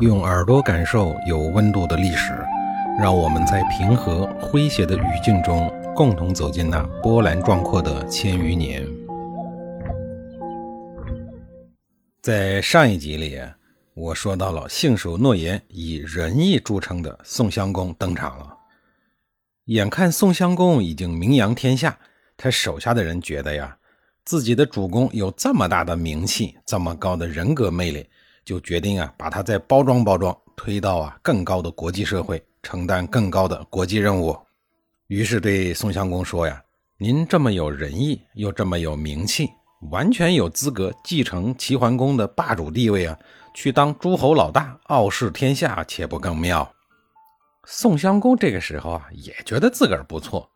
[0.00, 2.32] 用耳朵感受有温度的历史，
[2.98, 8.84] 让我们在平和诙谐的语境中，共同走进那波澜壮阔的千余年。
[12.20, 13.40] 在上一集里，
[13.94, 18.52] 我说到了信守诺言、以仁义著称的宋襄公登场了。
[19.66, 21.96] 眼看宋襄公已经名扬天下，
[22.36, 23.78] 他手下的人觉得呀，
[24.24, 28.08] 自己的主公有这么大的名气，这么高的人格魅力。
[28.44, 34.36] 就决定啊，把他再包装包装，推到啊更高的国际社会，承担更高的国际任务。
[35.08, 36.62] 于是对宋襄公说呀
[36.98, 39.50] ：“您这么有仁义，又这么有名气，
[39.90, 43.18] 完全有资格继承齐桓公的霸主地位啊，
[43.54, 46.70] 去当诸侯老大，傲视天下，岂不更妙？”
[47.66, 50.48] 宋襄公这个时候啊，也觉得自个儿不错，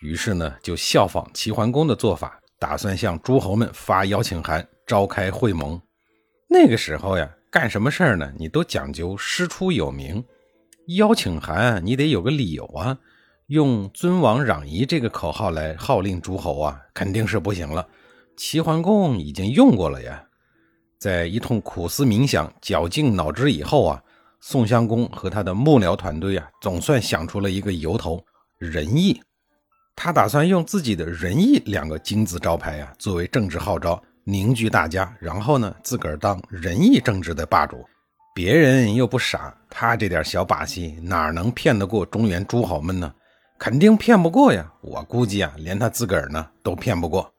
[0.00, 5.80] 于是呢，就效仿齐桓公的做法，打算向诸侯们发邀请函，召开会盟。
[6.48, 7.28] 那个时候呀。
[7.58, 8.30] 干什么事儿呢？
[8.36, 10.22] 你都讲究师出有名，
[10.88, 12.98] 邀请函你得有个理由啊。
[13.46, 17.88] 用“尊王攘夷”这个口号来号令诸侯啊，肯定是不行了。
[18.36, 20.22] 齐桓公已经用过了呀。
[20.98, 24.02] 在一通苦思冥想、绞尽脑汁以后啊，
[24.38, 28.22] 宋襄公和他的幕僚团队啊，总算想出了一个由头——
[28.60, 29.18] 仁义。
[29.94, 34.02] 他打算用自己的仁义两个金字招牌啊，作为政治号召。
[34.28, 37.86] 凝聚大家，然后呢，自个儿当仁义政治的霸主，
[38.34, 43.14] 别人又不傻，他这点小把戏哪能骗得过中原诸侯们呢？
[43.56, 44.68] 肯定骗不过呀！
[44.80, 47.32] 我估计啊，连他自个儿呢都骗不过。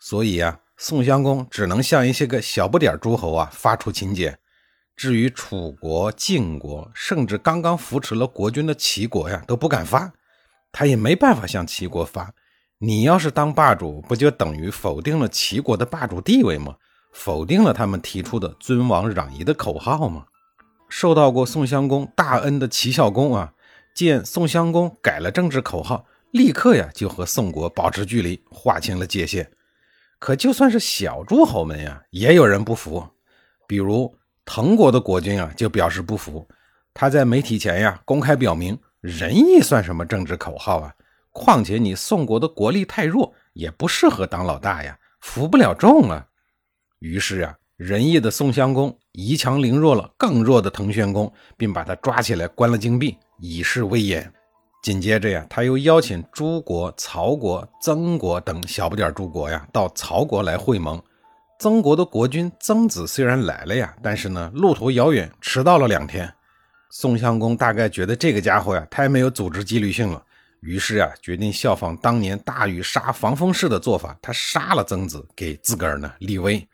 [0.00, 4.36] 所以啊，宋襄公只能向一些个小不点诸侯啊发出请柬。
[4.96, 10.12] 至于楚国、晋国，甚至刚刚扶持了国君的齐国呀，都不敢发。
[10.72, 12.34] 他也没办法向齐国发。
[12.78, 16.76] 你要是当霸主，不就等于否定了齐国的霸主地位吗？
[17.12, 20.26] 否定了他们提出的“尊王攘夷”的口号吗？
[20.88, 23.52] 受到过宋襄公大恩的齐孝公啊，
[23.94, 29.50] 见宋襄公改了政治口号，立刻呀就和宋国保持距离，划清了界限。
[30.18, 33.06] 可就算是小诸侯们呀，也有人不服。
[33.66, 34.12] 比如
[34.44, 36.46] 滕国的国君啊，就表示不服。
[36.92, 40.92] 他在媒体前呀，公开表明：仁义算什么政治口号啊？
[41.34, 46.24] 况且你宋国的国力太弱，也不适合当老大呀，服不了众啊。
[47.00, 54.32] 于是啊，仁义的宋襄公恃强凌弱了更弱的滕宣公，并把他抓起来关了禁闭，以示威严。
[54.80, 61.02] 紧接着呀，他又邀请诸国、曹国、曾国等小不点诸国呀，到曹国来会盟。
[61.58, 66.32] 曾国的国君曾子虽然来了呀，但是呢，路途遥远，迟到了两天。
[66.90, 70.22] 宋襄公大概觉得这个家伙呀，太没有组织纪律性了。
[70.64, 76.66] 于是啊，决定效仿当年大禹杀防风氏的做法，他杀了曾子，给自个儿呢立威。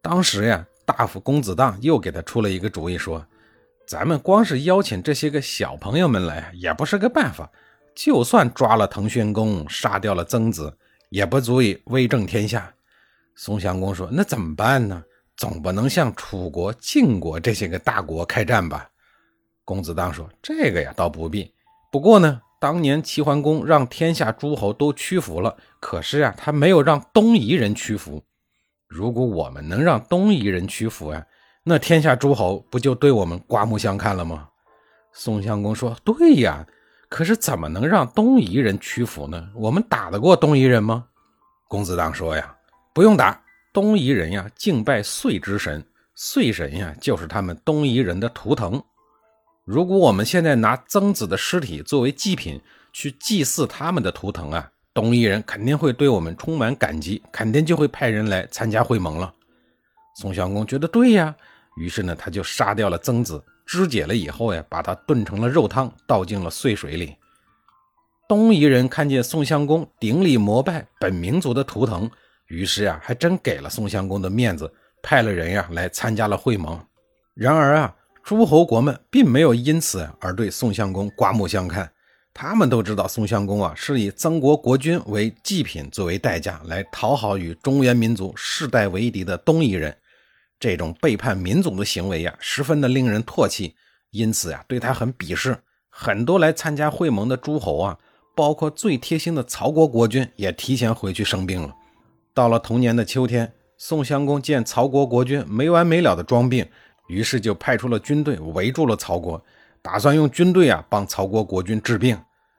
[0.00, 3.22] 当时呀，大夫公子荡又给他出了一个主意，说
[3.86, 7.50] ：“咱们光是邀请这些个小朋友们来，也不是个办法。
[7.94, 10.74] 就算抓了滕宣公，杀掉了曾子，
[11.10, 12.72] 也不足以威震天下。”
[13.36, 15.04] 宋襄公说：“那怎么办呢？
[15.36, 18.88] 总不能向楚国、晋国这些个大国开战吧？”
[19.62, 21.52] 公子荡说：“这个呀，倒不必。
[21.92, 28.22] 不过呢。”当年齐桓公让天下诸侯都屈服了，可是啊，他没有让东夷人屈服。
[28.86, 31.24] 如果我们能让东夷人屈服啊，
[31.64, 34.46] 那天下诸侯不就对我们刮目相看了吗？
[35.12, 36.66] 宋襄公说：“对呀，
[37.08, 39.48] 可是怎么能让东夷人屈服呢？
[39.54, 41.06] 我们打得过东夷人吗？”
[41.66, 42.54] 公子当说：“呀，
[42.92, 43.42] 不用打，
[43.72, 45.82] 东夷人呀敬拜岁之神，
[46.14, 48.82] 岁神呀就是他们东夷人的图腾。”
[49.64, 52.60] 如果我们现在拿曾子的尸体作为祭品
[52.92, 59.32] 去祭祀他们的图腾啊，东夷人肯定会对我们充满感激，肯定就会派人来参加会盟了。
[60.16, 61.34] 宋襄公觉得对呀，
[61.76, 67.14] 于是呢，他就杀掉了曾子，肢解了以后呀，把他炖成了肉汤，倒进了碎水里。
[68.28, 72.10] 东夷人看见宋襄公顶礼膜拜本民族的图腾，
[72.48, 74.72] 于是啊，还真给了宋襄公的面子，
[75.02, 76.80] 派了人呀来参加了会盟。
[77.34, 77.94] 然而啊。
[78.30, 81.90] 诸侯国们并没有因此而对宋襄公刮目相看，
[82.32, 89.96] 他们都知道宋襄公啊是以曾国国君为祭品作为代价来讨好与中原民族世代为敌的东夷人，
[90.60, 93.74] 这种背叛民族的行为呀，十分的令人唾弃，
[94.12, 95.58] 因此呀，对他很鄙视。
[95.88, 97.98] 很多来参加会盟的诸侯啊，
[98.36, 101.74] 包括最贴心的曹国国君，也提前回去生病了。
[102.32, 106.68] 到了同年的秋天，宋襄公见曹国国君没完没了的装病。
[107.10, 109.42] 于是就派出了军队围住了曹国，
[109.82, 112.16] 打算用军队啊帮曹国国君治病。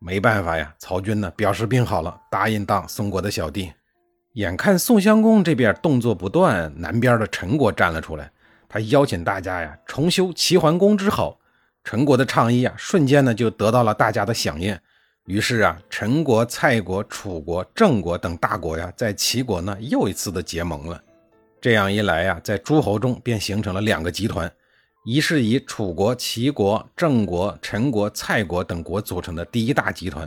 [0.00, 3.72] 没办法呀，曹军呢表示病好了，答应当宋国的小弟。
[4.32, 8.28] 眼看宋襄公这边动作不断，南边的陈国站了出来，
[8.68, 11.38] 他邀请大家呀重修齐桓公之好。
[11.84, 14.76] 陈国的倡议啊，瞬间呢就得到了大家的响应。
[15.26, 21.00] 于是啊，陈国、蔡国、楚国、郑国等大国呀，在齐国呢又一次的结盟了。
[21.62, 24.52] 这样一来呀，在诸侯中便形成了两个集团：
[25.04, 30.26] 一是以楚国、齐国、郑国、陈国、蔡国等国组成的第一大集团；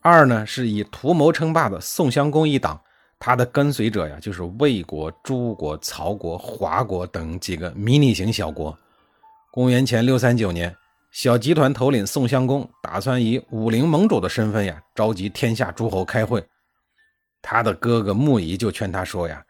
[0.00, 2.80] 二呢是以图谋称霸的宋襄公一党，
[3.18, 8.74] 他的跟随者呀，就是魏国、诸国、曹国、华国等几个迷你型小国。
[9.52, 10.74] 公元前六三九年，
[11.10, 16.42] 小集团头领宋襄公打算以武林盟主的身份呀，召集天下诸侯开会。
[17.42, 19.44] 他的哥哥穆仪就劝他说呀：“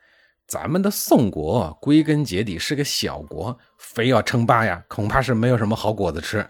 [0.47, 6.47] 咱们的宋国归根结底是个小国，非要称霸呀，恐怕是没有什么好果子吃。”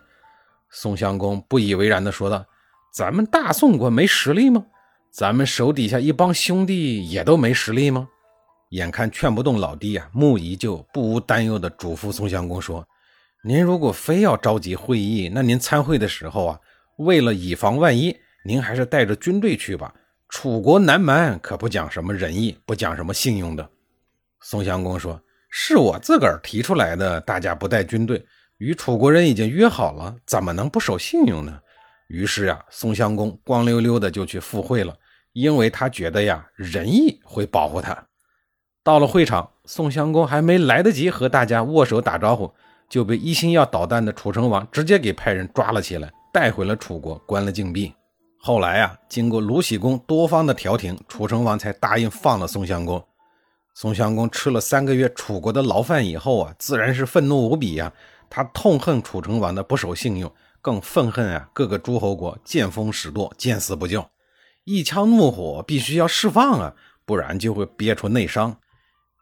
[0.71, 2.45] 宋襄公不以为然地说道
[2.93, 4.67] ：“咱们大宋国没实力吗？
[5.13, 8.09] 咱们手底下一帮兄弟也都没实力吗？”
[8.71, 12.85] 眼看劝不动老弟呀，穆仪就不无担忧地嘱咐宋襄公说。
[13.45, 16.59] 您如果非要召集会议，那您参会的时候啊，
[16.99, 19.95] 为了以防万一，您还是带着军队去吧。
[20.29, 23.71] 楚国南蛮可不讲什么仁义，不讲什么信用的。
[24.47, 25.19] 宋襄公说
[25.49, 28.23] ：“是我自个儿提出来的，大家不带军队，
[28.59, 31.59] 与楚国人已经约好了，怎么能不守信用呢？”
[32.09, 34.95] 于是呀，宋襄公光溜溜的就去赴会了，
[35.33, 38.07] 因为他觉得呀，仁义会保护他。
[38.83, 42.53] 到了会场，宋襄公还没来得及和大家握手打招呼。
[42.91, 47.91] 就被一心要捣蛋的楚成王直接给派人抓了起来，带回了楚国，关了禁闭。
[48.39, 53.03] 后来啊，经过鲁僖公多方的调停，楚成王才答应放了宋襄公。
[53.75, 57.93] 宋襄公吃了三个月楚国的牢饭以后啊，自然是愤怒无比呀。
[58.31, 60.33] 他痛恨楚成王的不守信用，
[60.63, 64.05] 更愤恨啊各个诸侯国见风使舵，见死不救。
[64.65, 66.75] 一腔怒火必须要释放啊，
[67.05, 68.57] 不然就会憋出内伤。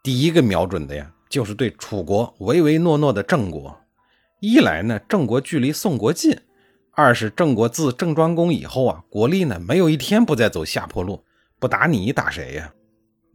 [0.01, 1.11] 第一个瞄准的呀。
[1.29, 3.75] 就是对楚国唯唯诺诺的郑国，
[4.39, 6.35] 一来呢，郑国距离宋国近；
[6.91, 11.23] 二是郑国自郑庄公以后啊，国力呢没有一天不再走下坡路，
[11.57, 12.71] 不打你打谁呀？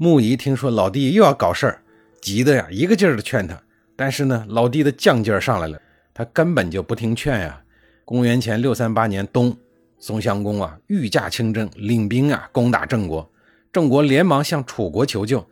[0.00, 1.82] 穆仪听说老弟又要搞事儿，
[2.22, 3.60] 急得呀一个劲儿的劝他，
[3.96, 5.76] 但是呢，老弟的犟劲儿上来了，
[6.14, 7.60] 他根本就不听劝呀。
[8.04, 9.56] 公元前六三八年冬，
[9.98, 13.28] 宋襄公啊御驾亲征，领兵啊攻打郑国，
[13.72, 15.44] 郑国连忙向楚国求救。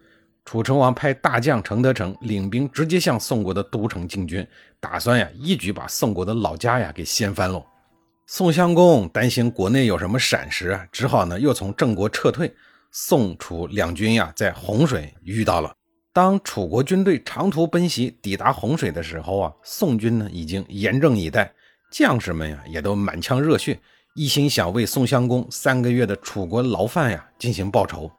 [0.44, 4.46] 楚成王派大将程德成领兵直接向宋国的都城进军，
[4.78, 7.66] 打算呀一举把宋国的老家呀给掀翻喽。
[8.28, 12.54] 宋襄公担心国内有什么闪失啊，只好呢又从郑国撤退。
[12.98, 15.70] 宋楚两军呀在洪水遇到了。
[16.14, 21.52] 当楚国军队长途奔袭抵达洪水的时候啊，宋军呢已经严阵以待，
[21.93, 23.78] 将士们呀也都满腔热血，
[24.14, 28.10] 一心想为宋襄公三个月的楚国牢饭呀进行报仇。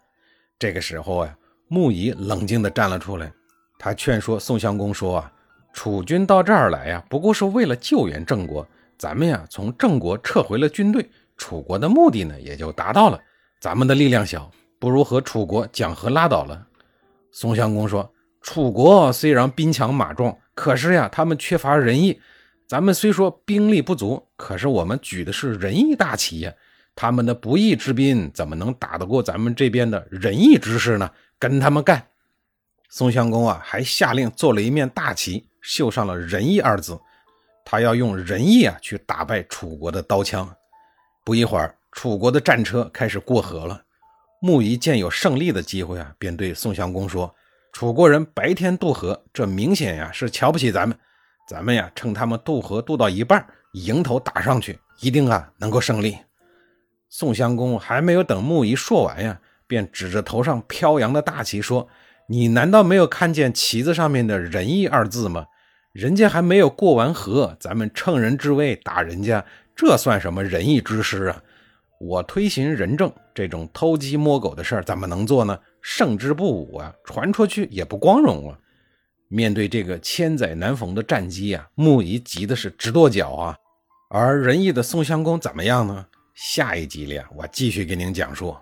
[0.60, 1.36] 这个时候啊。
[1.70, 3.30] 穆仪冷静地站了出来，
[3.78, 5.34] 他劝说宋襄公说：“啊，
[5.74, 8.66] 楚军到这儿来呀，不过是为了救援郑国。
[8.98, 13.20] 咱们呀，从郑国撤回了军队，楚国的目的呢也就达到了。
[13.60, 16.68] 咱们的力量小，不如和楚国讲和拉倒了。”
[17.32, 22.20] 宋襄公说：“楚国虽然兵强马壮，可是呀，他们缺乏仁义。
[22.68, 26.54] 咱们虽说兵力不足，可是我们举的是仁义大旗呀。
[26.96, 31.10] 他们的不义之兵怎么能打得过咱们这边的仁义之士呢？”
[31.40, 32.04] 跟他们干！
[32.90, 37.00] 宋襄公啊，还下令做了一面大旗，绣上了“仁义”二字。
[37.64, 40.50] 他要用仁义啊，去打败楚国的刀枪。
[41.24, 43.84] 不一会儿，楚国的战车开始过河了。
[44.42, 47.34] 穆仪见有胜利的机会啊，便对宋襄公说
[47.74, 50.98] ：“楚国人白天渡河，这明显呀是瞧不起咱们。
[51.48, 56.18] 咱们呀，趁他们渡河渡到一半，迎头打上去，一定啊能够胜利。”
[57.10, 59.40] 宋襄公还没有等穆仪说完呀。
[59.70, 61.90] 便指着头上飘扬的大旗说
[62.30, 65.46] ：“你难道没有看见旗子上面的仁义二字吗？
[65.92, 69.44] 人家还没有过完河，咱们乘人之危打人家，
[69.76, 71.44] 这算什么仁义之师啊？
[72.00, 75.60] 我推行仁政，这种偷鸡摸狗的事儿怎么能做呢？
[75.82, 78.58] 胜之不武啊，传出去也不光荣啊！”
[79.30, 83.56] 面对这个千载难逢的战机啊，穆仪急的是直跺脚啊。
[84.10, 86.06] 而仁义的宋襄公怎么样呢？
[86.34, 88.56] 下一集里啊，我继续给您讲述。